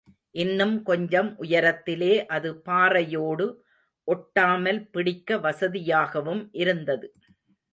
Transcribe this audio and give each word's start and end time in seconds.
இன்னும் 0.35 0.73
கொஞ்சம் 0.83 1.29
உயரத்திலே 1.43 2.25
அது 2.27 2.49
பாறையோடு 2.69 3.47
ஒட்டாமல் 4.07 4.81
பிடிக்க 4.91 5.37
வசதி 5.37 5.83
யாகவும் 5.87 6.43
இருந்தது. 6.53 7.07